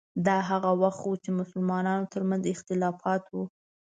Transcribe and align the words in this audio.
دا 0.25 0.37
هغه 0.49 0.71
وخت 0.83 1.01
و 1.05 1.13
چې 1.23 1.29
د 1.33 1.37
مسلمانانو 1.39 2.09
ترمنځ 2.13 2.43
اختلافات 2.53 3.23
وو. 3.33 3.43